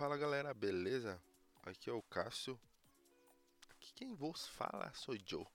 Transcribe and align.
Fala 0.00 0.16
galera, 0.16 0.54
beleza? 0.54 1.22
Aqui 1.62 1.90
é 1.90 1.92
o 1.92 2.00
Cássio. 2.00 2.58
Aqui 3.68 3.92
quem 3.92 4.14
vos 4.14 4.48
fala 4.48 4.90
sou 4.94 5.14
Joe. 5.26 5.46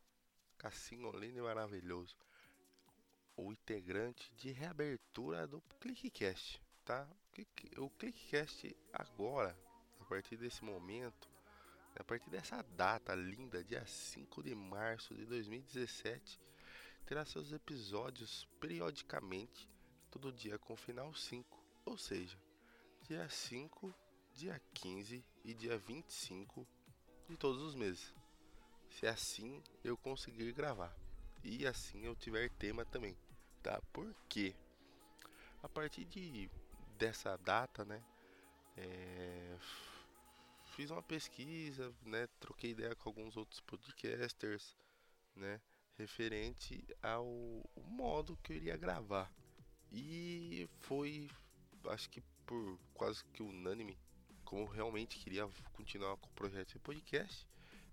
Cassinho 0.55 1.09
lindo 1.13 1.39
e 1.39 1.41
maravilhoso. 1.41 2.15
O 3.35 3.51
integrante 3.51 4.31
de 4.35 4.51
reabertura 4.51 5.47
do 5.47 5.59
ClickCast, 5.79 6.61
tá? 6.85 7.09
O 7.79 7.89
ClickCast 7.89 8.77
agora, 8.93 9.57
a 9.99 10.05
partir 10.05 10.37
desse 10.37 10.63
momento, 10.63 11.27
a 11.95 12.03
partir 12.03 12.29
dessa 12.29 12.61
data 12.61 13.15
linda, 13.15 13.63
dia 13.63 13.83
5 13.83 14.43
de 14.43 14.53
março 14.53 15.15
de 15.15 15.25
2017, 15.25 16.39
terá 17.03 17.25
seus 17.25 17.51
episódios 17.51 18.47
periodicamente, 18.59 19.67
todo 20.11 20.31
dia 20.31 20.59
com 20.59 20.75
final 20.75 21.11
5, 21.15 21.63
ou 21.83 21.97
seja, 21.97 22.37
dia 23.07 23.27
5 23.27 24.04
dia 24.35 24.61
15 24.73 25.23
e 25.45 25.53
dia 25.53 25.77
25 25.77 26.67
de 27.29 27.37
todos 27.37 27.61
os 27.61 27.73
meses. 27.73 28.13
Se 28.89 29.07
assim 29.07 29.63
eu 29.83 29.95
conseguir 29.95 30.51
gravar 30.51 30.93
e 31.41 31.65
assim 31.65 32.05
eu 32.05 32.15
tiver 32.15 32.49
tema 32.51 32.83
também, 32.85 33.17
tá? 33.63 33.81
Porque 33.93 34.53
a 35.63 35.69
partir 35.69 36.03
de 36.05 36.49
dessa 36.97 37.37
data, 37.37 37.85
né, 37.85 38.03
é, 38.75 39.57
fiz 40.75 40.91
uma 40.91 41.01
pesquisa, 41.01 41.93
né, 42.03 42.27
troquei 42.39 42.71
ideia 42.71 42.95
com 42.95 43.09
alguns 43.09 43.37
outros 43.37 43.61
podcasters, 43.61 44.75
né, 45.33 45.61
referente 45.97 46.85
ao 47.01 47.25
modo 47.87 48.37
que 48.43 48.51
eu 48.51 48.57
iria 48.57 48.75
gravar. 48.75 49.31
E 49.91 50.67
foi, 50.81 51.29
acho 51.85 52.09
que 52.09 52.21
por 52.45 52.77
quase 52.93 53.23
que 53.25 53.41
unânime, 53.41 53.97
como 54.45 54.65
realmente 54.65 55.19
queria 55.19 55.49
continuar 55.73 56.15
com 56.17 56.27
o 56.27 56.33
projeto 56.33 56.73
de 56.73 56.79
podcast. 56.79 57.45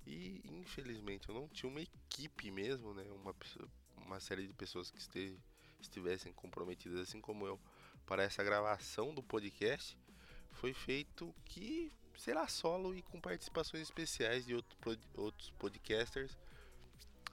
E 0.06 0.40
infelizmente 0.44 1.28
eu 1.28 1.34
não 1.34 1.48
tinha 1.48 1.70
uma 1.70 1.80
equipe 1.80 2.50
mesmo, 2.50 2.94
né? 2.94 3.04
Uma, 3.10 3.34
uma 3.96 4.20
série 4.20 4.46
de 4.46 4.52
pessoas 4.52 4.90
que 4.90 4.98
este, 4.98 5.36
estivessem 5.80 6.32
comprometidas 6.32 7.00
assim 7.00 7.20
como 7.20 7.46
eu 7.46 7.58
para 8.06 8.22
essa 8.22 8.44
gravação 8.44 9.14
do 9.14 9.22
podcast. 9.22 9.98
Foi 10.52 10.74
feito 10.74 11.34
que 11.44 11.90
será 12.16 12.46
solo 12.46 12.94
e 12.94 13.02
com 13.02 13.20
participações 13.20 13.82
especiais 13.82 14.44
de 14.44 14.54
outro, 14.54 14.76
outros 15.14 15.50
podcasters 15.50 16.36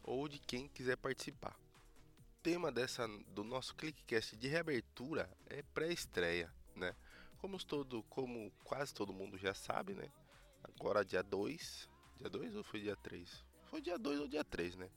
ou 0.03 0.27
de 0.27 0.39
quem 0.39 0.67
quiser 0.67 0.97
participar. 0.97 1.53
O 1.53 2.41
tema 2.41 2.71
dessa 2.71 3.07
do 3.27 3.43
nosso 3.43 3.75
Clickcast 3.75 4.35
de 4.37 4.47
reabertura 4.47 5.29
é 5.47 5.61
pré-estreia, 5.73 6.51
né? 6.75 6.95
Como 7.39 7.57
todo, 7.57 8.03
como 8.03 8.51
quase 8.63 8.93
todo 8.93 9.13
mundo 9.13 9.37
já 9.37 9.53
sabe, 9.53 9.93
né? 9.93 10.11
Agora 10.63 11.05
dia 11.05 11.23
2. 11.23 11.89
Dia 12.17 12.29
2 12.29 12.55
ou 12.55 12.63
foi 12.63 12.81
dia 12.81 12.95
3? 12.97 13.45
Foi 13.69 13.81
dia 13.81 13.97
2 13.97 14.19
ou 14.19 14.27
dia 14.27 14.43
3, 14.43 14.75
né? 14.75 14.89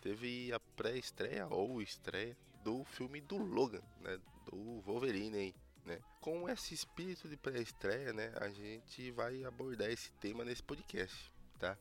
Teve 0.00 0.52
a 0.52 0.60
pré-estreia 0.60 1.46
ou 1.48 1.82
estreia 1.82 2.36
do 2.62 2.84
filme 2.84 3.20
do 3.20 3.36
Logan, 3.36 3.82
né? 4.00 4.20
Do 4.46 4.80
Wolverine 4.82 5.36
aí, 5.36 5.54
né? 5.84 6.00
Com 6.20 6.48
esse 6.48 6.74
espírito 6.74 7.28
de 7.28 7.36
pré-estreia, 7.36 8.12
né? 8.12 8.32
A 8.40 8.48
gente 8.48 9.10
vai 9.10 9.44
abordar 9.44 9.90
esse 9.90 10.12
tema 10.12 10.44
nesse 10.44 10.62
podcast, 10.62 11.30
tá? 11.58 11.76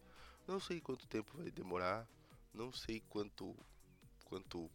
Não 0.47 0.59
sei 0.59 0.81
quanto 0.81 1.07
tempo 1.07 1.37
vai 1.37 1.51
demorar, 1.51 2.07
não 2.53 2.71
sei 2.73 2.99
quanto 3.09 3.55
quanto 4.25 4.69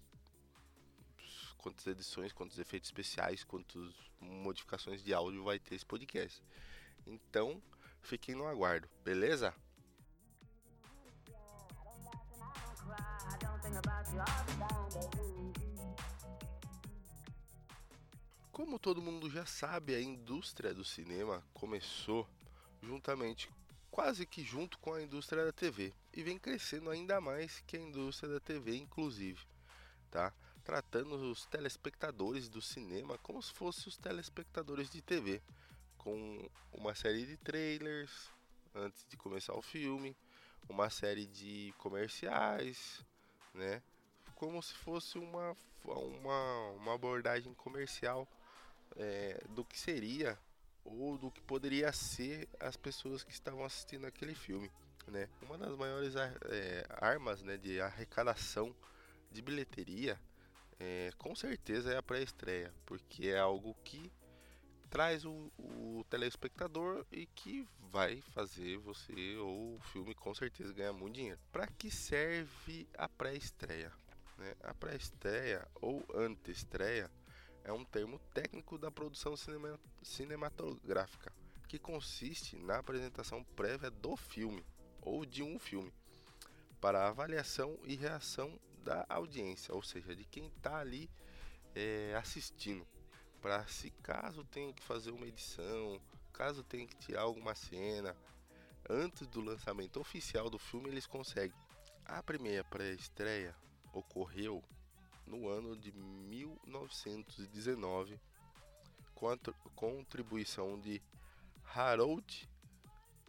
quantas 1.59 1.87
edições, 1.87 2.33
quantos 2.33 2.59
efeitos 2.59 2.89
especiais, 2.89 3.45
quantas 3.45 3.93
modificações 4.21 5.03
de 5.03 5.13
áudio 5.15 5.45
vai 5.45 5.59
ter 5.59 5.75
esse 5.75 5.87
podcast. 5.87 6.43
Então, 7.07 7.63
fiquem 8.03 8.35
no 8.35 8.47
aguardo, 8.47 8.89
beleza? 9.05 9.55
Como 18.53 18.79
todo 18.79 19.03
mundo 19.03 19.29
já 19.29 19.45
sabe, 19.45 19.95
a 19.95 20.01
indústria 20.01 20.73
do 20.73 20.85
cinema 20.85 21.43
começou 21.53 22.29
juntamente, 22.81 23.51
quase 23.91 24.25
que 24.27 24.45
junto 24.45 24.79
com 24.79 24.95
a 24.95 25.03
indústria 25.03 25.45
da 25.45 25.53
TV, 25.53 25.93
e 26.13 26.23
vem 26.23 26.39
crescendo 26.39 26.91
ainda 26.91 27.21
mais 27.21 27.61
que 27.67 27.77
a 27.77 27.81
indústria 27.81 28.33
da 28.33 28.41
TV, 28.41 28.77
inclusive, 28.77 29.41
tá? 30.11 30.33
Tratando 30.65 31.15
os 31.31 31.45
telespectadores 31.47 32.49
do 32.49 32.61
cinema 32.61 33.19
como 33.19 33.41
se 33.43 33.53
fossem 33.53 33.89
os 33.89 33.97
telespectadores 33.97 34.89
de 34.89 35.03
TV, 35.03 35.43
com 35.99 36.49
uma 36.73 36.95
série 36.95 37.27
de 37.27 37.37
trailers 37.37 38.31
antes 38.75 39.07
de 39.09 39.17
começar 39.17 39.55
o 39.55 39.63
filme, 39.63 40.17
uma 40.69 40.91
série 40.91 41.27
de 41.27 41.73
comerciais, 41.79 43.05
né? 43.53 43.83
Como 44.35 44.61
se 44.63 44.75
fosse 44.75 45.19
uma, 45.19 45.57
uma, 45.85 46.71
uma 46.71 46.95
abordagem 46.95 47.55
comercial 47.55 48.27
é, 48.97 49.43
do 49.51 49.65
que 49.65 49.79
seria 49.79 50.39
ou 50.85 51.17
do 51.17 51.31
que 51.31 51.41
poderia 51.43 51.93
ser 51.93 52.49
as 52.59 52.77
pessoas 52.77 53.23
que 53.23 53.33
estavam 53.33 53.65
assistindo 53.65 54.07
aquele 54.07 54.35
filme, 54.35 54.71
né? 55.07 55.29
Uma 55.43 55.57
das 55.57 55.77
maiores 55.77 56.15
é, 56.17 56.87
armas 56.91 57.43
né, 57.43 57.57
de 57.57 57.81
arrecadação 57.81 58.75
de 59.31 59.43
bilheteria 59.43 60.19
é, 60.85 61.11
com 61.17 61.35
certeza 61.35 61.93
é 61.93 61.97
a 61.97 62.03
pré-estreia, 62.03 62.71
porque 62.85 63.29
é 63.29 63.39
algo 63.39 63.75
que 63.83 64.13
traz 64.91 65.25
o, 65.25 65.51
o, 65.59 66.05
telespectador 66.11 67.07
e 67.11 67.25
que 67.27 67.67
vai 67.91 68.21
fazer 68.35 68.77
você 68.77 69.37
ou 69.37 69.77
o 69.77 69.81
filme 69.81 70.15
com 70.15 70.35
certeza 70.35 70.75
ganhar 70.75 70.93
muito 70.93 71.15
dinheiro. 71.15 71.41
Para 71.51 71.67
que 71.67 71.91
serve 71.91 72.87
a 72.99 73.09
pré-estreia? 73.09 73.91
Né? 74.37 74.55
A 74.63 74.75
pré-estreia 74.75 75.67
ou 75.81 76.05
antestreia 76.15 77.11
é 77.65 77.73
um 77.73 77.85
termo 77.85 78.19
técnico 78.35 78.77
da 78.77 78.91
produção 78.91 79.37
cinema, 79.37 79.81
cinematográfica 80.03 81.33
que 81.67 81.79
consiste 81.79 82.57
na 82.57 82.77
apresentação 82.77 83.43
prévia 83.57 83.91
do 83.91 84.17
filme 84.17 84.63
ou 85.01 85.25
de 85.25 85.43
um 85.43 85.59
filme 85.59 85.93
para 86.79 87.09
avaliação 87.09 87.79
e 87.85 87.97
reação 87.97 88.61
da 88.85 89.05
audiência, 89.09 89.75
ou 89.75 89.83
seja, 89.83 90.15
de 90.15 90.25
quem 90.25 90.47
está 90.47 90.79
ali 90.79 91.11
é, 91.75 92.15
assistindo. 92.17 92.87
Para 93.41 93.67
se 93.67 93.91
caso 93.91 94.45
tenha 94.45 94.73
que 94.73 94.83
fazer 94.83 95.11
uma 95.11 95.27
edição, 95.27 96.01
caso 96.33 96.63
tenha 96.63 96.87
que 96.87 96.97
tirar 96.97 97.23
alguma 97.23 97.55
cena, 97.55 98.17
antes 98.89 99.27
do 99.27 99.41
lançamento 99.41 99.99
oficial 99.99 100.49
do 100.49 100.59
filme 100.59 100.89
eles 100.89 101.07
conseguem. 101.07 101.59
A 102.05 102.23
primeira 102.23 102.63
pré-estreia 102.65 103.57
ocorreu 103.93 104.63
no 105.27 105.49
ano 105.49 105.77
de 105.77 105.91
1919 105.93 108.21
com 109.15 109.31
a 109.31 109.39
contribuição 109.75 110.79
de 110.79 111.03
Harold 111.75 112.49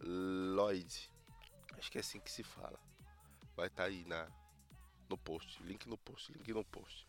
Lloyd. 0.00 1.10
Acho 1.78 1.90
que 1.90 1.98
é 1.98 2.00
assim 2.00 2.20
que 2.20 2.30
se 2.30 2.42
fala. 2.42 2.78
Vai 3.54 3.68
estar 3.68 3.84
tá 3.84 3.88
aí 3.88 4.04
na 4.04 4.28
no 5.08 5.18
post, 5.18 5.62
link 5.62 5.88
no 5.88 5.98
post, 5.98 6.32
link 6.32 6.52
no 6.52 6.64
post, 6.64 7.06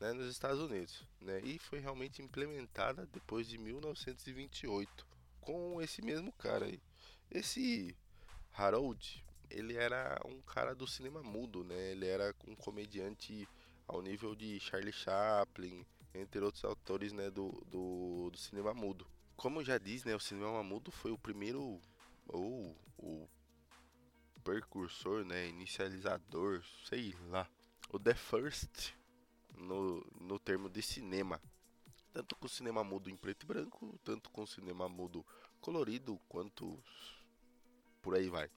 né, 0.00 0.12
nos 0.12 0.30
Estados 0.30 0.60
Unidos, 0.60 1.04
né, 1.20 1.40
e 1.40 1.58
foi 1.58 1.78
realmente 1.78 2.22
implementada 2.22 3.06
depois 3.12 3.46
de 3.48 3.58
1928 3.58 5.06
com 5.40 5.80
esse 5.80 6.02
mesmo 6.02 6.32
cara 6.32 6.66
aí. 6.66 6.80
Esse 7.30 7.96
Harold, 8.52 9.24
ele 9.48 9.76
era 9.76 10.20
um 10.24 10.40
cara 10.42 10.74
do 10.74 10.86
cinema 10.86 11.22
mudo, 11.22 11.64
né? 11.64 11.92
Ele 11.92 12.06
era 12.06 12.34
um 12.46 12.54
comediante 12.54 13.48
ao 13.86 14.02
nível 14.02 14.34
de 14.34 14.60
Charlie 14.60 14.92
Chaplin, 14.92 15.84
entre 16.14 16.40
outros 16.40 16.64
autores, 16.64 17.12
né, 17.12 17.30
do, 17.30 17.50
do, 17.66 18.30
do 18.30 18.38
cinema 18.38 18.74
mudo. 18.74 19.06
Como 19.36 19.64
já 19.64 19.78
diz, 19.78 20.04
né, 20.04 20.14
o 20.14 20.20
cinema 20.20 20.62
mudo 20.62 20.90
foi 20.90 21.10
o 21.10 21.18
primeiro 21.18 21.80
ou 22.28 22.76
o 22.98 23.28
precursor, 24.40 25.24
né, 25.24 25.48
inicializador, 25.48 26.62
sei 26.84 27.14
lá, 27.28 27.48
o 27.90 27.98
The 27.98 28.14
First 28.14 28.92
no, 29.56 30.04
no 30.20 30.38
termo 30.38 30.68
de 30.68 30.82
cinema. 30.82 31.40
Tanto 32.12 32.34
com 32.36 32.48
cinema 32.48 32.82
mudo 32.82 33.08
em 33.08 33.16
preto 33.16 33.44
e 33.44 33.46
branco, 33.46 33.98
tanto 34.02 34.30
com 34.30 34.44
cinema 34.44 34.88
mudo 34.88 35.24
colorido, 35.60 36.18
quanto 36.28 36.82
por 38.02 38.14
aí 38.16 38.28
vai. 38.28 38.50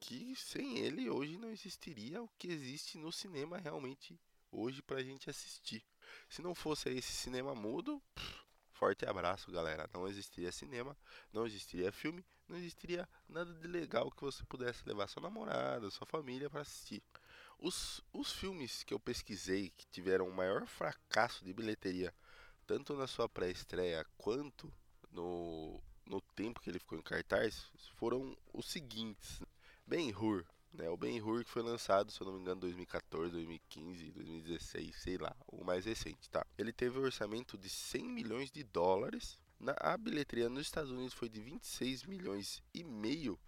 Que 0.00 0.34
sem 0.36 0.78
ele 0.78 1.10
hoje 1.10 1.36
não 1.36 1.50
existiria 1.50 2.22
o 2.22 2.28
que 2.38 2.48
existe 2.48 2.96
no 2.96 3.12
cinema 3.12 3.58
realmente 3.58 4.18
hoje 4.50 4.80
pra 4.80 5.02
gente 5.02 5.28
assistir. 5.28 5.84
Se 6.28 6.40
não 6.40 6.54
fosse 6.54 6.88
esse 6.88 7.12
cinema 7.12 7.54
mudo, 7.54 8.02
pff, 8.14 8.44
Forte 8.74 9.06
abraço, 9.06 9.52
galera. 9.52 9.88
Não 9.94 10.06
existiria 10.08 10.50
cinema, 10.50 10.96
não 11.32 11.46
existiria 11.46 11.92
filme, 11.92 12.24
não 12.48 12.56
existiria 12.56 13.08
nada 13.28 13.52
de 13.54 13.66
legal 13.66 14.10
que 14.10 14.22
você 14.22 14.44
pudesse 14.44 14.86
levar 14.86 15.08
sua 15.08 15.22
namorada, 15.22 15.90
sua 15.90 16.06
família 16.06 16.50
para 16.50 16.60
assistir. 16.60 17.02
Os, 17.58 18.02
os 18.12 18.32
filmes 18.32 18.82
que 18.82 18.92
eu 18.92 19.00
pesquisei 19.00 19.70
que 19.70 19.86
tiveram 19.86 20.28
o 20.28 20.34
maior 20.34 20.66
fracasso 20.66 21.44
de 21.44 21.52
bilheteria, 21.54 22.14
tanto 22.66 22.94
na 22.94 23.06
sua 23.06 23.28
pré-estreia 23.28 24.04
quanto 24.18 24.72
no, 25.10 25.80
no 26.04 26.20
tempo 26.20 26.60
que 26.60 26.68
ele 26.68 26.78
ficou 26.78 26.98
em 26.98 27.02
cartaz 27.02 27.70
foram 27.96 28.36
os 28.52 28.66
seguintes: 28.66 29.40
Ben-Hur, 29.86 30.44
né? 30.74 30.90
O 30.90 30.96
Ben-Hur 30.96 31.44
que 31.44 31.50
foi 31.50 31.62
lançado, 31.62 32.10
se 32.10 32.20
eu 32.20 32.26
não 32.26 32.34
me 32.34 32.40
engano, 32.40 32.60
2014, 32.60 33.30
2015, 33.30 34.10
2016, 34.10 34.96
sei 34.96 35.16
lá, 35.16 35.34
o 35.46 35.64
mais 35.64 35.84
recente, 35.84 36.28
tá? 36.28 36.44
Ele 36.58 36.72
teve 36.72 36.98
um 36.98 37.02
orçamento 37.02 37.56
de 37.56 37.68
100 37.68 38.04
milhões 38.04 38.50
de 38.50 38.62
dólares. 38.64 39.38
Na, 39.58 39.74
a 39.78 39.96
bilheteria 39.96 40.48
nos 40.48 40.62
Estados 40.62 40.90
Unidos 40.90 41.14
foi 41.14 41.28
de 41.28 41.40
26 41.40 42.04
milhões 42.04 42.62
e 42.72 42.84
meio 42.84 43.38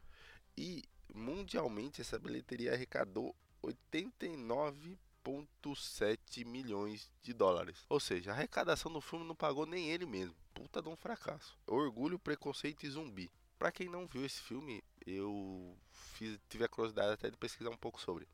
e 0.56 0.82
mundialmente 1.14 2.00
essa 2.00 2.18
bilheteria 2.18 2.72
arrecadou 2.72 3.36
89,7 3.62 6.44
milhões 6.44 7.08
de 7.22 7.32
dólares. 7.32 7.84
Ou 7.88 8.00
seja, 8.00 8.30
a 8.30 8.34
arrecadação 8.34 8.92
do 8.92 9.00
filme 9.00 9.24
não 9.24 9.34
pagou 9.34 9.66
nem 9.66 9.90
ele 9.90 10.06
mesmo. 10.06 10.36
Puta 10.54 10.80
de 10.80 10.88
um 10.88 10.94
fracasso. 10.96 11.58
Orgulho, 11.66 12.16
preconceito 12.18 12.84
e 12.84 12.90
zumbi. 12.90 13.30
Para 13.58 13.72
quem 13.72 13.88
não 13.88 14.06
viu 14.06 14.24
esse 14.24 14.40
filme, 14.40 14.84
eu 15.06 15.76
fiz, 15.90 16.38
tive 16.48 16.64
a 16.64 16.68
curiosidade 16.68 17.12
até 17.12 17.30
de 17.30 17.36
pesquisar 17.36 17.70
um 17.70 17.76
pouco 17.76 18.00
sobre. 18.00 18.28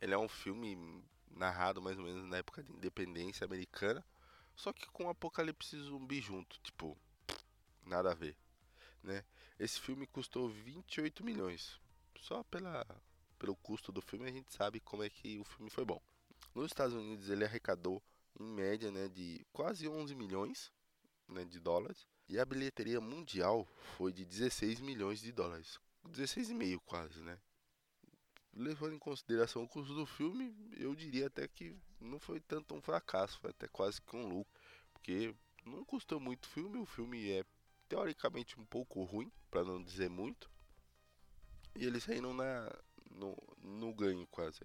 Ele 0.00 0.14
é 0.14 0.18
um 0.18 0.28
filme 0.28 1.02
narrado 1.30 1.82
mais 1.82 1.98
ou 1.98 2.04
menos 2.04 2.28
na 2.28 2.38
época 2.38 2.62
de 2.62 2.72
independência 2.72 3.44
americana, 3.44 4.04
só 4.54 4.72
que 4.72 4.86
com 4.88 5.08
apocalipse 5.08 5.76
zumbi 5.78 6.20
junto, 6.20 6.58
tipo, 6.60 6.96
nada 7.84 8.12
a 8.12 8.14
ver, 8.14 8.36
né? 9.02 9.24
Esse 9.58 9.80
filme 9.80 10.06
custou 10.06 10.48
28 10.48 11.24
milhões. 11.24 11.80
Só 12.20 12.42
pela 12.44 12.84
pelo 13.38 13.56
custo 13.56 13.92
do 13.92 14.00
filme 14.00 14.28
a 14.28 14.32
gente 14.32 14.52
sabe 14.52 14.80
como 14.80 15.02
é 15.02 15.10
que 15.10 15.38
o 15.38 15.44
filme 15.44 15.68
foi 15.68 15.84
bom. 15.84 16.00
Nos 16.54 16.66
Estados 16.66 16.94
Unidos 16.94 17.28
ele 17.28 17.44
arrecadou 17.44 18.02
em 18.40 18.44
média, 18.44 18.90
né, 18.90 19.08
de 19.08 19.44
quase 19.52 19.86
11 19.86 20.14
milhões, 20.14 20.72
né, 21.28 21.44
de 21.44 21.60
dólares, 21.60 22.06
e 22.28 22.38
a 22.38 22.44
bilheteria 22.44 23.00
mundial 23.00 23.66
foi 23.96 24.12
de 24.12 24.24
16 24.24 24.80
milhões 24.80 25.20
de 25.20 25.30
dólares. 25.30 25.78
16,5 26.08 26.80
quase, 26.84 27.20
né? 27.20 27.38
Levando 28.52 28.94
em 28.94 28.98
consideração 28.98 29.64
o 29.64 29.68
custo 29.68 29.94
do 29.94 30.06
filme, 30.06 30.54
eu 30.76 30.94
diria 30.94 31.26
até 31.26 31.46
que 31.48 31.76
não 32.04 32.18
foi 32.18 32.40
tanto 32.40 32.74
um 32.74 32.80
fracasso, 32.80 33.38
foi 33.40 33.50
até 33.50 33.66
quase 33.68 34.00
que 34.00 34.16
um 34.16 34.28
lucro, 34.28 34.52
porque 34.92 35.34
não 35.64 35.84
custou 35.84 36.20
muito 36.20 36.44
o 36.44 36.48
filme, 36.48 36.78
o 36.78 36.86
filme 36.86 37.30
é 37.30 37.44
teoricamente 37.88 38.58
um 38.58 38.64
pouco 38.64 39.02
ruim, 39.04 39.30
para 39.50 39.64
não 39.64 39.82
dizer 39.82 40.08
muito. 40.08 40.50
E 41.74 41.84
eles 41.84 42.04
saíram 42.04 42.32
na, 42.32 42.70
no, 43.10 43.36
no 43.58 43.92
ganho 43.94 44.26
quase. 44.28 44.60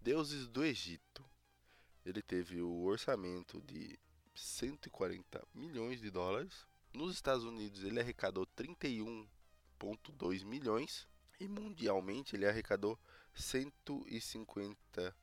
Deuses 0.00 0.48
do 0.48 0.64
Egito. 0.64 1.24
Ele 2.04 2.20
teve 2.22 2.60
o 2.60 2.82
orçamento 2.82 3.60
de 3.62 3.98
140 4.34 5.42
milhões 5.54 6.00
de 6.00 6.10
dólares. 6.10 6.66
Nos 6.92 7.14
Estados 7.14 7.44
Unidos 7.44 7.82
ele 7.82 7.98
arrecadou 7.98 8.46
31,2 8.48 10.44
milhões 10.44 11.08
e 11.40 11.48
mundialmente 11.48 12.36
ele 12.36 12.46
arrecadou 12.46 12.98
150 13.34 15.16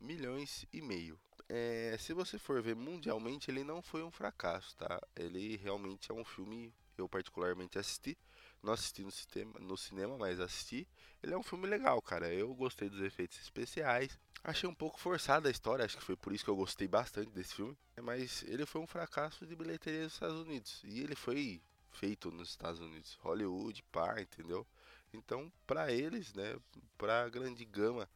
milhões 0.00 0.66
e 0.72 0.80
meio. 0.80 1.18
É, 1.48 1.96
se 1.98 2.12
você 2.12 2.38
for 2.38 2.60
ver 2.62 2.76
mundialmente, 2.76 3.50
ele 3.50 3.64
não 3.64 3.80
foi 3.80 4.02
um 4.02 4.10
fracasso, 4.10 4.76
tá? 4.76 5.00
Ele 5.16 5.56
realmente 5.56 6.10
é 6.10 6.14
um 6.14 6.24
filme, 6.24 6.74
eu 6.96 7.08
particularmente 7.08 7.78
assisti, 7.78 8.16
não 8.62 8.72
assisti 8.72 9.02
no, 9.02 9.10
sistema, 9.10 9.58
no 9.58 9.76
cinema, 9.76 10.18
mas 10.18 10.40
assisti. 10.40 10.86
Ele 11.22 11.32
é 11.32 11.38
um 11.38 11.42
filme 11.42 11.66
legal, 11.66 12.00
cara. 12.02 12.32
Eu 12.32 12.54
gostei 12.54 12.88
dos 12.88 13.00
efeitos 13.00 13.40
especiais. 13.40 14.18
Achei 14.44 14.68
um 14.68 14.74
pouco 14.74 15.00
forçada 15.00 15.48
a 15.48 15.50
história, 15.50 15.84
acho 15.84 15.96
que 15.96 16.04
foi 16.04 16.16
por 16.16 16.32
isso 16.32 16.44
que 16.44 16.50
eu 16.50 16.56
gostei 16.56 16.86
bastante 16.86 17.30
desse 17.30 17.54
filme. 17.54 17.76
Mas 18.02 18.42
ele 18.44 18.66
foi 18.66 18.80
um 18.80 18.86
fracasso 18.86 19.46
de 19.46 19.56
bilheteria 19.56 20.04
nos 20.04 20.14
Estados 20.14 20.40
Unidos. 20.40 20.82
E 20.84 21.00
ele 21.00 21.14
foi 21.14 21.62
feito 21.92 22.30
nos 22.30 22.50
Estados 22.50 22.80
Unidos, 22.80 23.18
Hollywood, 23.22 23.82
pá, 23.90 24.20
entendeu? 24.20 24.66
Então, 25.12 25.50
para 25.66 25.90
eles, 25.90 26.34
né, 26.34 26.58
para 26.96 27.24
a 27.24 27.28
grande 27.28 27.64
gama 27.64 28.08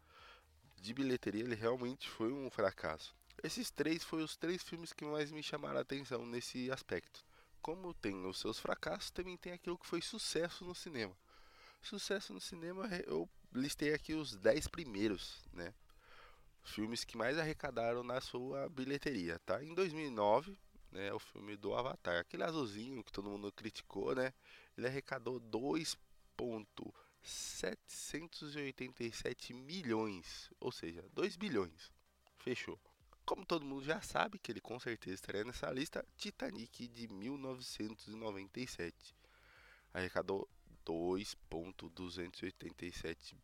de 0.82 0.92
bilheteria, 0.92 1.44
ele 1.44 1.54
realmente 1.54 2.10
foi 2.10 2.32
um 2.32 2.50
fracasso. 2.50 3.14
Esses 3.42 3.70
três 3.70 4.02
foram 4.02 4.24
os 4.24 4.36
três 4.36 4.62
filmes 4.62 4.92
que 4.92 5.04
mais 5.04 5.30
me 5.30 5.42
chamaram 5.42 5.78
a 5.78 5.82
atenção 5.82 6.26
nesse 6.26 6.70
aspecto. 6.72 7.24
Como 7.62 7.94
tem 7.94 8.26
os 8.26 8.40
seus 8.40 8.58
fracassos, 8.58 9.12
também 9.12 9.36
tem 9.36 9.52
aquilo 9.52 9.78
que 9.78 9.86
foi 9.86 10.02
sucesso 10.02 10.64
no 10.64 10.74
cinema. 10.74 11.16
Sucesso 11.80 12.32
no 12.34 12.40
cinema, 12.40 12.88
eu 13.06 13.28
listei 13.52 13.94
aqui 13.94 14.12
os 14.12 14.36
10 14.36 14.66
primeiros, 14.66 15.44
né? 15.52 15.72
Filmes 16.64 17.04
que 17.04 17.16
mais 17.16 17.38
arrecadaram 17.38 18.02
na 18.02 18.20
sua 18.20 18.68
bilheteria, 18.68 19.38
tá? 19.40 19.62
Em 19.62 19.74
2009, 19.74 20.58
né, 20.90 21.12
o 21.12 21.18
filme 21.18 21.56
do 21.56 21.74
Avatar, 21.74 22.20
aquele 22.20 22.42
azulzinho 22.42 23.04
que 23.04 23.12
todo 23.12 23.30
mundo 23.30 23.52
criticou, 23.52 24.14
né? 24.16 24.32
Ele 24.76 24.88
arrecadou 24.88 25.38
2.787 27.22 29.54
milhões, 29.54 30.50
ou 30.60 30.72
seja, 30.72 31.02
2 31.12 31.36
bilhões. 31.36 31.92
Fechou. 32.38 32.78
Como 33.24 33.46
todo 33.46 33.64
mundo 33.64 33.84
já 33.84 34.02
sabe 34.02 34.36
que 34.38 34.50
ele 34.50 34.60
com 34.60 34.80
certeza 34.80 35.14
estaria 35.14 35.44
nessa 35.44 35.70
lista, 35.70 36.04
Titanic 36.16 36.88
de 36.88 37.06
1997 37.08 39.14
arrecadou 39.94 40.48
2.287 40.84 43.36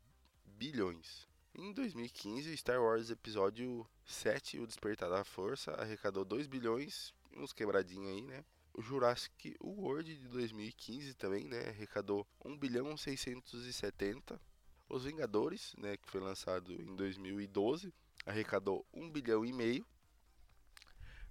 bilhões. 0.44 1.28
Em 1.54 1.72
2015, 1.72 2.56
Star 2.56 2.82
Wars 2.82 3.10
Episódio 3.10 3.88
7, 4.04 4.58
O 4.60 4.66
Despertar 4.66 5.08
da 5.10 5.24
Força, 5.24 5.72
arrecadou 5.72 6.24
2 6.24 6.46
bilhões, 6.46 7.12
uns 7.36 7.52
quebradinhos 7.52 8.08
aí, 8.08 8.22
né? 8.22 8.42
O 8.75 8.82
Jurassic 8.82 9.56
World 9.61 10.17
de 10.17 10.29
2015 10.29 11.15
também, 11.15 11.44
né, 11.44 11.69
arrecadou 11.69 12.26
1 12.44 12.56
bilhão 12.56 12.97
670. 12.97 14.41
Os 14.88 15.05
Vingadores, 15.05 15.75
né, 15.76 15.97
que 15.97 16.09
foi 16.11 16.20
lançado 16.20 16.73
em 16.73 16.94
2012, 16.97 17.93
arrecadou 18.25 18.87
1 18.93 19.11
bilhão 19.11 19.44
e 19.44 19.53
meio. 19.53 19.87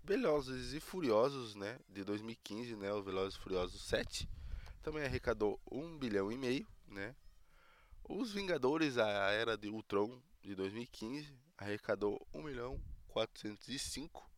Velozes 0.03 0.73
e 0.73 0.79
Furiosos, 0.79 1.55
né, 1.55 1.79
de 1.89 2.03
2015, 2.03 2.75
né, 2.75 2.91
o 2.93 3.03
Velozes 3.03 3.37
e 3.37 3.41
Furiosos 3.41 3.81
7, 3.83 4.29
também 4.81 5.03
arrecadou 5.03 5.59
1 5.71 5.97
bilhão 5.97 6.31
e 6.31 6.37
meio, 6.37 6.67
né? 6.87 7.15
Os 8.03 8.31
Vingadores, 8.31 8.97
a 8.97 9.07
Era 9.31 9.57
de 9.57 9.67
Ultron 9.69 10.21
de 10.41 10.55
2015, 10.55 11.37
arrecadou 11.57 12.25
1 12.33 12.41
milhão 12.41 12.81
405 13.07 14.29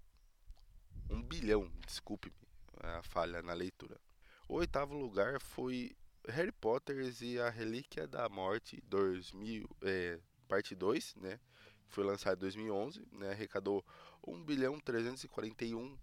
1 1.10 1.22
bilhão, 1.24 1.72
desculpe-me 1.86 2.49
a 2.78 3.02
falha 3.04 3.42
na 3.42 3.54
leitura. 3.54 4.00
O 4.48 4.56
oitavo 4.56 4.96
lugar 4.96 5.40
foi 5.40 5.96
Harry 6.28 6.52
Potter 6.52 7.14
e 7.22 7.40
a 7.40 7.50
Relíquia 7.50 8.08
da 8.08 8.28
Morte 8.30 8.82
2000, 8.88 9.70
é, 9.82 10.20
parte 10.48 10.76
2, 10.76 11.16
né? 11.16 11.40
Foi 11.88 12.04
lançado 12.04 12.38
em 12.38 12.42
2011, 12.42 13.08
né? 13.12 13.32
Arrecadou 13.32 13.86
1 14.26 14.44
bilhão 14.44 14.80
341 14.80 15.98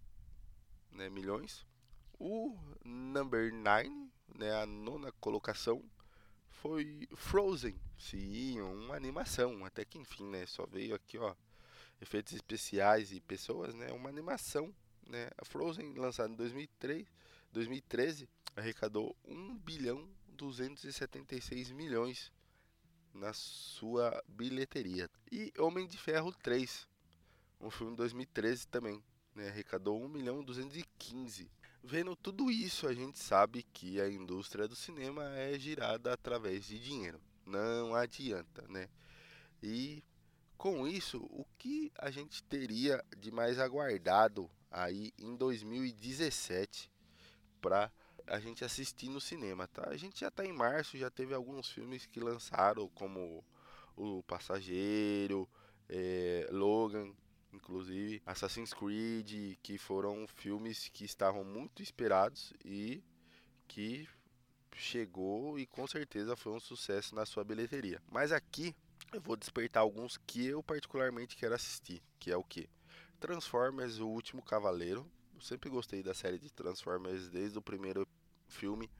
né, 0.92 1.08
milhões. 1.08 1.66
O 2.18 2.56
number 2.84 3.52
9, 3.52 3.90
né, 4.34 4.52
a 4.54 4.66
nona 4.66 5.12
colocação, 5.20 5.84
foi 6.48 7.06
Frozen. 7.14 7.78
Sim, 7.98 8.60
uma 8.60 8.96
animação, 8.96 9.64
até 9.64 9.84
que 9.84 9.98
enfim, 9.98 10.24
né? 10.24 10.46
Só 10.46 10.66
veio 10.66 10.94
aqui, 10.94 11.18
ó, 11.18 11.34
efeitos 12.00 12.32
especiais 12.32 13.12
e 13.12 13.20
pessoas, 13.20 13.74
né? 13.74 13.92
Uma 13.92 14.08
animação, 14.08 14.74
né? 15.06 15.30
A 15.38 15.44
Frozen, 15.44 15.94
lançada 15.94 16.32
em 16.32 16.36
2003, 16.36 17.06
2013, 17.52 18.28
arrecadou 18.54 19.16
1 19.24 19.56
bilhão 19.58 20.08
276 20.28 21.70
milhões 21.70 22.32
na 23.14 23.32
sua 23.32 24.22
bilheteria. 24.28 25.08
E 25.30 25.52
Homem 25.58 25.86
de 25.86 25.96
Ferro 25.96 26.32
3, 26.42 26.86
um 27.60 27.70
filme 27.70 27.92
de 27.92 27.98
2013 27.98 28.66
também, 28.68 29.02
né? 29.34 29.48
Arrecadou 29.48 30.02
1 30.02 30.08
milhão 30.08 30.44
215 30.44 31.50
Vendo 31.88 32.16
tudo 32.16 32.50
isso, 32.50 32.88
a 32.88 32.92
gente 32.92 33.16
sabe 33.16 33.62
que 33.62 34.00
a 34.00 34.08
indústria 34.08 34.66
do 34.66 34.74
cinema 34.74 35.22
é 35.38 35.56
girada 35.56 36.12
através 36.12 36.66
de 36.66 36.80
dinheiro. 36.80 37.20
Não 37.46 37.94
adianta, 37.94 38.66
né? 38.68 38.88
E 39.62 40.02
com 40.58 40.84
isso, 40.88 41.18
o 41.30 41.46
que 41.56 41.92
a 41.96 42.10
gente 42.10 42.42
teria 42.42 43.00
de 43.16 43.30
mais 43.30 43.60
aguardado 43.60 44.50
aí 44.76 45.10
em 45.18 45.34
2017 45.34 46.90
para 47.62 47.90
a 48.26 48.38
gente 48.38 48.64
assistir 48.64 49.08
no 49.08 49.20
cinema, 49.20 49.66
tá? 49.66 49.88
A 49.88 49.96
gente 49.96 50.20
já 50.20 50.28
está 50.28 50.44
em 50.44 50.52
março, 50.52 50.98
já 50.98 51.10
teve 51.10 51.32
alguns 51.32 51.70
filmes 51.70 52.04
que 52.04 52.20
lançaram, 52.20 52.88
como 52.90 53.42
O 53.96 54.22
Passageiro, 54.24 55.48
é, 55.88 56.46
Logan, 56.50 57.10
inclusive 57.52 58.22
Assassin's 58.26 58.74
Creed, 58.74 59.56
que 59.62 59.78
foram 59.78 60.26
filmes 60.28 60.90
que 60.90 61.04
estavam 61.04 61.42
muito 61.42 61.82
esperados 61.82 62.52
e 62.62 63.02
que 63.66 64.06
chegou 64.74 65.58
e 65.58 65.66
com 65.66 65.86
certeza 65.86 66.36
foi 66.36 66.52
um 66.52 66.60
sucesso 66.60 67.14
na 67.14 67.24
sua 67.24 67.44
bilheteria. 67.44 68.02
Mas 68.10 68.30
aqui 68.30 68.76
eu 69.10 69.22
vou 69.22 69.36
despertar 69.36 69.80
alguns 69.80 70.18
que 70.18 70.44
eu 70.44 70.62
particularmente 70.62 71.34
quero 71.34 71.54
assistir, 71.54 72.02
que 72.18 72.30
é 72.30 72.36
o 72.36 72.44
que? 72.44 72.68
Transformers: 73.16 73.98
O 73.98 74.06
Último 74.06 74.42
Cavaleiro. 74.42 75.10
Eu 75.34 75.40
sempre 75.40 75.68
gostei 75.68 76.02
da 76.02 76.14
série 76.14 76.38
de 76.38 76.52
Transformers 76.52 77.28
desde 77.28 77.58
o 77.58 77.62
primeiro 77.62 78.06
filme, 78.48 78.90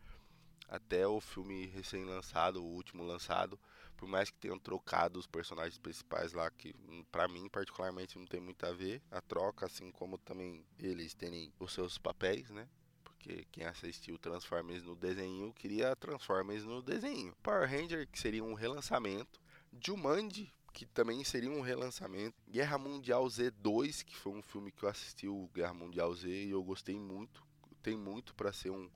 até 0.68 1.06
o 1.06 1.20
filme 1.20 1.66
recém-lançado, 1.66 2.62
o 2.62 2.66
último 2.66 3.04
lançado, 3.04 3.58
por 3.96 4.06
mais 4.08 4.30
que 4.30 4.38
tenham 4.38 4.58
trocado 4.58 5.18
os 5.18 5.26
personagens 5.26 5.78
principais 5.78 6.32
lá, 6.32 6.50
que 6.50 6.74
hum, 6.88 7.04
para 7.10 7.28
mim 7.28 7.48
particularmente 7.48 8.18
não 8.18 8.26
tem 8.26 8.40
muito 8.40 8.64
a 8.66 8.72
ver 8.72 9.02
a 9.10 9.20
troca, 9.20 9.66
assim 9.66 9.90
como 9.90 10.18
também 10.18 10.64
eles 10.78 11.14
terem 11.14 11.52
os 11.58 11.72
seus 11.72 11.96
papéis, 11.96 12.50
né? 12.50 12.68
Porque 13.02 13.46
quem 13.50 13.64
assistiu 13.64 14.18
Transformers 14.18 14.82
no 14.82 14.94
desenho 14.94 15.52
queria 15.54 15.96
Transformers 15.96 16.64
no 16.64 16.82
desenho. 16.82 17.34
Power 17.42 17.68
Ranger, 17.68 18.06
que 18.08 18.18
seria 18.18 18.44
um 18.44 18.54
relançamento. 18.54 19.40
Jumanji, 19.84 20.52
que 20.76 20.84
também 20.84 21.24
seria 21.24 21.50
um 21.50 21.62
relançamento. 21.62 22.36
Guerra 22.46 22.76
Mundial 22.76 23.24
Z2, 23.24 24.04
que 24.04 24.14
foi 24.14 24.34
um 24.34 24.42
filme 24.42 24.70
que 24.70 24.82
eu 24.82 24.90
assisti, 24.90 25.26
o 25.26 25.48
Guerra 25.54 25.72
Mundial 25.72 26.14
Z, 26.14 26.28
e 26.28 26.50
eu 26.50 26.62
gostei 26.62 27.00
muito. 27.00 27.42
Tem 27.82 27.96
muito 27.96 28.34
para 28.34 28.52
ser 28.52 28.68
um, 28.68 28.90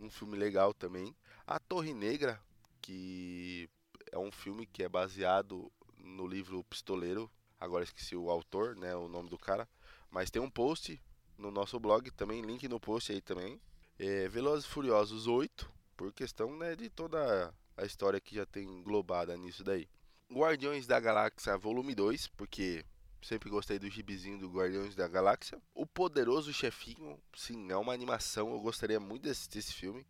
um 0.00 0.08
filme 0.08 0.38
legal 0.38 0.72
também. 0.72 1.14
A 1.46 1.58
Torre 1.60 1.92
Negra, 1.92 2.40
que 2.80 3.68
é 4.10 4.18
um 4.18 4.32
filme 4.32 4.64
que 4.64 4.82
é 4.82 4.88
baseado 4.88 5.70
no 5.98 6.26
livro 6.26 6.64
Pistoleiro. 6.64 7.30
Agora 7.60 7.84
esqueci 7.84 8.16
o 8.16 8.30
autor, 8.30 8.74
né, 8.74 8.96
o 8.96 9.08
nome 9.08 9.28
do 9.28 9.36
cara. 9.36 9.68
Mas 10.10 10.30
tem 10.30 10.40
um 10.40 10.48
post 10.48 10.98
no 11.36 11.50
nosso 11.50 11.78
blog 11.78 12.10
também, 12.12 12.40
link 12.40 12.66
no 12.66 12.80
post 12.80 13.12
aí 13.12 13.20
também. 13.20 13.60
É, 13.98 14.26
Velozes 14.26 14.64
e 14.64 14.68
Furiosos 14.68 15.26
8, 15.26 15.70
por 15.98 16.14
questão 16.14 16.56
né, 16.56 16.74
de 16.74 16.88
toda 16.88 17.52
a 17.76 17.84
história 17.84 18.18
que 18.18 18.36
já 18.36 18.46
tem 18.46 18.64
englobada 18.66 19.36
nisso 19.36 19.62
daí. 19.62 19.86
Guardiões 20.30 20.86
da 20.86 21.00
Galáxia 21.00 21.56
Volume 21.56 21.94
2, 21.94 22.28
porque 22.28 22.84
sempre 23.22 23.48
gostei 23.48 23.78
do 23.78 23.88
gibizinho 23.88 24.38
do 24.38 24.50
Guardiões 24.50 24.94
da 24.94 25.08
Galáxia. 25.08 25.60
O 25.74 25.86
Poderoso 25.86 26.52
Chefinho, 26.52 27.18
sim, 27.34 27.70
é 27.70 27.76
uma 27.76 27.94
animação, 27.94 28.50
eu 28.50 28.60
gostaria 28.60 29.00
muito 29.00 29.22
de 29.22 29.30
assistir 29.30 29.58
esse 29.58 29.72
filme, 29.72 30.06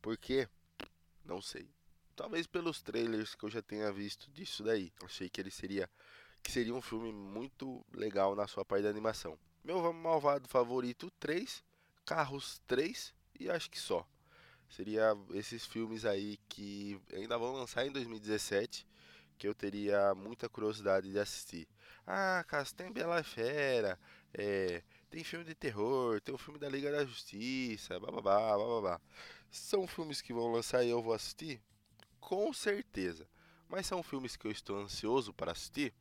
porque, 0.00 0.48
não 1.24 1.42
sei, 1.42 1.68
talvez 2.16 2.46
pelos 2.46 2.80
trailers 2.80 3.34
que 3.34 3.44
eu 3.44 3.50
já 3.50 3.60
tenha 3.60 3.92
visto 3.92 4.30
disso 4.30 4.64
daí, 4.64 4.90
achei 5.04 5.28
que 5.28 5.40
ele 5.40 5.50
seria, 5.50 5.88
que 6.42 6.50
seria 6.50 6.74
um 6.74 6.82
filme 6.82 7.12
muito 7.12 7.84
legal 7.92 8.34
na 8.34 8.46
sua 8.46 8.64
parte 8.64 8.84
da 8.84 8.90
animação. 8.90 9.38
Meu 9.62 9.92
malvado 9.92 10.48
favorito 10.48 11.10
3, 11.20 11.62
Carros 12.06 12.62
3 12.66 13.12
e 13.38 13.50
acho 13.50 13.70
que 13.70 13.78
só. 13.78 14.08
Seria 14.70 15.16
esses 15.34 15.66
filmes 15.66 16.04
aí 16.04 16.38
que 16.48 16.98
ainda 17.12 17.36
vão 17.38 17.52
lançar 17.52 17.86
em 17.86 17.92
2017, 17.92 18.86
que 19.38 19.46
eu 19.46 19.54
teria 19.54 20.14
muita 20.14 20.48
curiosidade 20.48 21.10
de 21.10 21.18
assistir. 21.18 21.68
Ah, 22.06 22.44
Cássio, 22.48 22.74
tem 22.76 22.92
Bela 22.92 23.22
Fera, 23.22 23.98
é, 24.34 24.82
tem 25.08 25.22
filme 25.22 25.44
de 25.44 25.54
terror, 25.54 26.20
tem 26.20 26.34
o 26.34 26.38
filme 26.38 26.58
da 26.58 26.68
Liga 26.68 26.90
da 26.90 27.04
Justiça, 27.04 27.98
bababá, 28.00 28.56
bababá. 28.58 29.00
São 29.50 29.86
filmes 29.86 30.20
que 30.20 30.32
vão 30.32 30.52
lançar 30.52 30.84
e 30.84 30.90
eu 30.90 31.02
vou 31.02 31.14
assistir? 31.14 31.60
Com 32.20 32.52
certeza. 32.52 33.26
Mas 33.68 33.86
são 33.86 34.02
filmes 34.02 34.36
que 34.36 34.46
eu 34.46 34.50
estou 34.50 34.78
ansioso 34.78 35.32
para 35.32 35.52
assistir? 35.52 35.94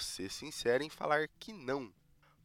Ser 0.00 0.30
sincero 0.30 0.82
em 0.82 0.90
falar 0.90 1.28
que 1.38 1.52
não. 1.52 1.92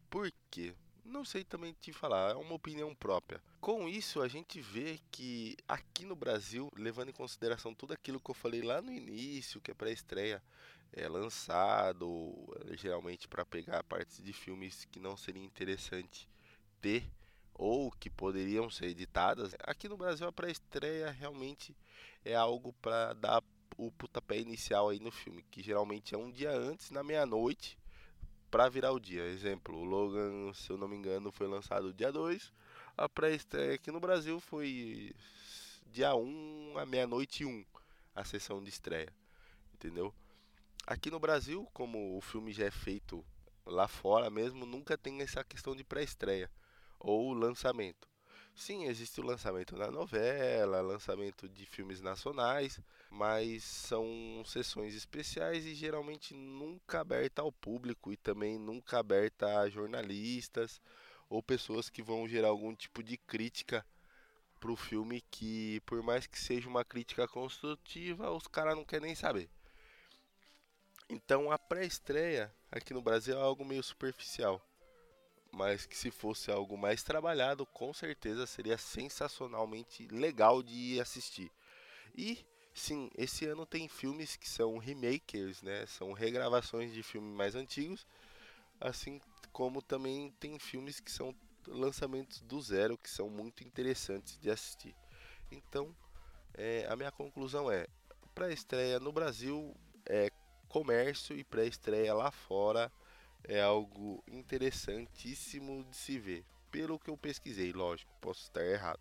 Por 0.10 0.32
quê? 0.52 0.76
Não 1.12 1.26
sei 1.26 1.44
também 1.44 1.74
te 1.74 1.92
falar, 1.92 2.32
é 2.32 2.36
uma 2.36 2.56
opinião 2.56 2.96
própria. 2.96 3.44
Com 3.60 3.86
isso, 3.86 4.22
a 4.22 4.30
gente 4.30 4.62
vê 4.62 4.98
que 5.12 5.58
aqui 5.68 6.06
no 6.06 6.16
Brasil, 6.16 6.72
levando 6.74 7.10
em 7.10 7.14
consideração 7.14 7.76
tudo 7.76 7.92
aquilo 7.92 8.18
que 8.18 8.32
eu 8.32 8.34
falei 8.34 8.62
lá 8.62 8.82
no 8.82 8.94
início, 8.94 9.60
que 9.60 9.72
é 9.72 9.74
pré-estreia 9.74 10.42
é 10.94 11.10
lançado, 11.10 12.34
geralmente 12.78 13.28
para 13.28 13.46
pegar 13.46 13.84
partes 13.84 14.24
de 14.24 14.32
filmes 14.32 14.86
que 14.86 15.02
não 15.02 15.18
seria 15.18 15.44
interessante 15.44 16.30
ter 16.82 17.04
ou 17.54 17.92
que 17.92 18.10
poderiam 18.10 18.70
ser 18.70 18.86
editadas. 18.86 19.54
Aqui 19.64 19.90
no 19.90 19.98
Brasil, 19.98 20.26
a 20.26 20.32
pré-estreia 20.32 21.12
realmente 21.12 21.76
é 22.24 22.36
algo 22.36 22.72
para 22.82 23.12
dar 23.14 23.44
o 23.78 23.92
putapé 23.92 24.40
inicial 24.40 24.88
aí 24.88 25.00
no 25.00 25.12
filme, 25.12 25.44
que 25.52 25.62
geralmente 25.62 26.16
é 26.16 26.18
um 26.18 26.32
dia 26.32 26.52
antes, 26.52 26.90
na 26.90 27.04
meia-noite, 27.04 27.78
para 28.52 28.70
virar 28.70 28.92
o 28.92 29.00
dia. 29.00 29.26
Exemplo, 29.28 29.78
o 29.78 29.86
Logan, 29.86 30.54
se 30.54 30.70
eu 30.70 30.78
não 30.78 30.88
me 30.88 30.98
engano, 30.98 31.32
foi 31.32 31.48
lançado 31.48 31.94
dia 31.94 32.12
2. 32.12 32.54
A 32.98 33.08
pré-estreia 33.08 33.76
aqui 33.76 33.90
no 33.90 34.00
Brasil 34.02 34.40
foi 34.42 35.16
dia 35.88 36.14
1 36.14 36.78
à 36.78 36.86
meia-noite 36.86 37.46
1, 37.46 37.66
a 38.14 38.26
sessão 38.26 38.62
de 38.62 38.70
estreia. 38.70 39.12
Entendeu? 39.74 40.14
Aqui 40.86 41.10
no 41.10 41.20
Brasil, 41.20 41.68
como 41.74 42.18
o 42.18 42.22
filme 42.22 42.52
já 42.52 42.66
é 42.66 42.72
feito 42.72 43.26
lá 43.66 43.88
fora 43.88 44.30
mesmo, 44.30 44.66
nunca 44.66 44.98
tem 44.98 45.22
essa 45.22 45.44
questão 45.44 45.76
de 45.76 45.84
pré-estreia 45.84 46.52
ou 47.00 47.34
lançamento. 47.34 48.11
Sim, 48.56 48.86
existe 48.86 49.20
o 49.20 49.26
lançamento 49.26 49.76
da 49.76 49.90
novela, 49.92 50.82
lançamento 50.82 51.50
de 51.50 51.66
filmes 51.66 52.00
nacionais, 52.02 52.80
mas 53.10 53.64
são 53.64 54.06
sessões 54.46 54.94
especiais 54.96 55.66
e 55.66 55.74
geralmente 55.74 56.34
nunca 56.34 57.02
aberta 57.02 57.42
ao 57.42 57.52
público 57.52 58.14
e 58.14 58.18
também 58.18 58.60
nunca 58.60 59.00
aberta 59.00 59.60
a 59.60 59.70
jornalistas 59.70 60.80
ou 61.30 61.42
pessoas 61.42 61.90
que 61.90 62.04
vão 62.04 62.28
gerar 62.28 62.50
algum 62.50 62.76
tipo 62.76 63.02
de 63.04 63.18
crítica 63.18 63.86
pro 64.60 64.76
filme 64.76 65.22
que, 65.32 65.82
por 65.86 66.04
mais 66.04 66.28
que 66.28 66.40
seja 66.40 66.70
uma 66.70 66.86
crítica 66.86 67.28
construtiva, 67.28 68.32
os 68.32 68.48
caras 68.48 68.76
não 68.76 68.86
querem 68.86 69.08
nem 69.08 69.16
saber. 69.16 69.50
Então 71.10 71.52
a 71.52 71.58
pré-estreia 71.58 72.54
aqui 72.72 72.94
no 72.94 73.02
Brasil 73.02 73.38
é 73.38 73.42
algo 73.42 73.66
meio 73.66 73.84
superficial 73.84 74.62
mas 75.52 75.86
que 75.86 75.98
se 75.98 76.10
fosse 76.10 76.50
algo 76.52 76.78
mais 76.78 77.04
trabalhado, 77.04 77.66
com 77.66 77.94
certeza 77.94 78.46
seria 78.46 78.78
sensacionalmente 78.78 80.08
legal 80.08 80.64
de 80.64 81.00
assistir. 81.00 81.52
E 82.16 82.46
sim, 82.74 83.10
esse 83.18 83.46
ano 83.46 83.66
tem 83.66 83.88
filmes 83.88 84.36
que 84.36 84.48
são 84.48 84.78
remakers, 84.78 85.62
né? 85.62 85.86
São 85.86 86.14
regravações 86.14 86.94
de 86.94 87.04
filmes 87.04 87.36
mais 87.36 87.56
antigos, 87.56 88.08
assim 88.80 89.20
como 89.52 89.82
também 89.82 90.32
tem 90.40 90.58
filmes 90.58 91.00
que 91.00 91.12
são 91.12 91.36
lançamentos 91.68 92.42
do 92.42 92.62
zero 92.62 92.98
que 92.98 93.10
são 93.10 93.30
muito 93.30 93.64
interessantes 93.64 94.40
de 94.40 94.50
assistir. 94.50 94.96
Então, 95.52 95.94
é, 96.54 96.86
a 96.90 96.96
minha 96.96 97.12
conclusão 97.12 97.70
é: 97.70 97.88
pré-estreia 98.34 99.00
no 99.00 99.12
Brasil 99.12 99.76
é 100.06 100.30
comércio 100.70 101.38
e 101.38 101.44
pré-estreia 101.44 102.14
lá 102.14 102.32
fora 102.32 102.92
é 103.44 103.62
algo 103.62 104.24
interessantíssimo 104.28 105.84
de 105.86 105.96
se 105.96 106.20
ver. 106.20 106.46
Pelo 106.72 107.00
que 107.00 107.10
eu 107.10 107.18
pesquisei, 107.18 107.72
lógico, 107.74 108.12
posso 108.22 108.44
estar 108.44 108.64
errado. 108.64 109.00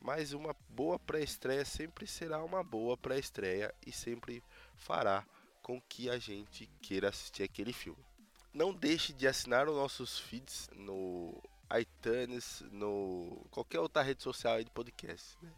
Mas 0.00 0.32
uma 0.32 0.54
boa 0.68 0.98
pré-estreia 0.98 1.64
sempre 1.64 2.06
será 2.06 2.42
uma 2.42 2.62
boa 2.62 2.96
pré-estreia 2.96 3.74
e 3.86 3.92
sempre 3.92 4.42
fará 4.74 5.24
com 5.62 5.80
que 5.80 6.10
a 6.10 6.18
gente 6.18 6.68
queira 6.80 7.08
assistir 7.08 7.44
aquele 7.44 7.72
filme. 7.72 8.04
Não 8.52 8.74
deixe 8.74 9.12
de 9.12 9.26
assinar 9.26 9.68
os 9.68 9.76
nossos 9.76 10.18
feeds 10.18 10.68
no 10.74 11.40
iTunes, 11.78 12.62
no 12.70 13.46
qualquer 13.50 13.80
outra 13.80 14.02
rede 14.02 14.22
social 14.22 14.62
de 14.62 14.70
podcast. 14.70 15.38
Né? 15.40 15.52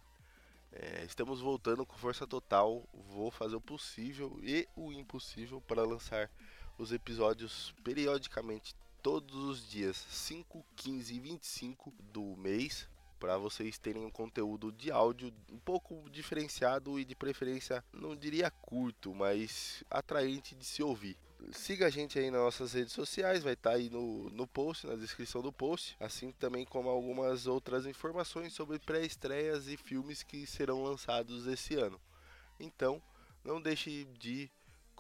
É, 0.73 1.05
estamos 1.05 1.41
voltando 1.41 1.87
com 1.87 1.97
força 1.97 2.27
total. 2.27 2.87
Vou 2.93 3.31
fazer 3.31 3.57
o 3.57 3.61
possível 3.61 4.39
e 4.43 4.69
o 4.77 4.93
impossível 4.93 5.61
para 5.61 5.83
lançar 5.83 6.31
os 6.79 6.93
episódios 6.93 7.75
periodicamente 7.83 8.75
todos 9.03 9.35
os 9.37 9.69
dias 9.69 9.97
5, 9.97 10.65
15 10.77 11.15
e 11.15 11.21
25 11.21 11.93
do 12.13 12.37
mês 12.37 12.89
para 13.25 13.39
vocês 13.39 13.79
terem 13.79 14.05
um 14.05 14.11
conteúdo 14.11 14.71
de 14.71 14.91
áudio 14.91 15.33
um 15.51 15.59
pouco 15.59 16.09
diferenciado 16.11 16.99
e 16.99 17.07
de 17.07 17.15
preferência, 17.15 17.83
não 17.91 18.15
diria 18.15 18.51
curto, 18.51 19.15
mas 19.15 19.83
atraente 19.91 20.55
de 20.55 20.65
se 20.65 20.83
ouvir. 20.83 21.17
Siga 21.53 21.87
a 21.87 21.91
gente 21.91 22.19
aí 22.19 22.31
nas 22.31 22.41
nossas 22.41 22.73
redes 22.75 22.93
sociais, 22.93 23.43
vai 23.43 23.55
estar 23.55 23.71
tá 23.71 23.77
aí 23.77 23.89
no, 23.89 24.29
no 24.31 24.47
post, 24.47 24.87
na 24.87 24.95
descrição 24.95 25.41
do 25.41 25.53
post, 25.53 25.97
assim 26.01 26.33
também 26.33 26.67
como 26.67 26.91
algumas 26.91 27.47
outras 27.47 27.87
informações 27.87 28.53
sobre 28.53 28.79
pré-estreias 28.79 29.69
e 29.69 29.77
filmes 29.77 30.23
que 30.23 30.47
serão 30.47 30.83
lançados 30.83 31.47
esse 31.47 31.77
ano. 31.77 31.99
Então, 32.61 33.03
não 33.43 33.61
deixe 33.61 34.05
de 34.19 34.51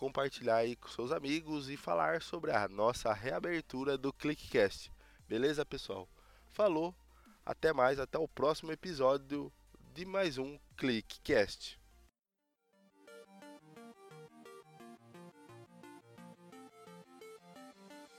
compartilhar 0.04 0.56
aí 0.56 0.76
com 0.76 0.86
seus 0.86 1.10
amigos 1.10 1.70
e 1.70 1.78
falar 1.78 2.20
sobre 2.20 2.52
a 2.52 2.68
nossa 2.68 3.10
reabertura 3.10 3.96
do 3.96 4.12
ClickCast. 4.12 4.92
Beleza, 5.26 5.64
pessoal? 5.64 6.06
Falou, 6.52 6.94
até 7.42 7.72
mais, 7.72 7.98
até 7.98 8.18
o 8.18 8.28
próximo 8.28 8.70
episódio 8.70 9.50
de 9.94 10.04
mais 10.04 10.36
um 10.36 10.58
ClickCast. 10.76 11.80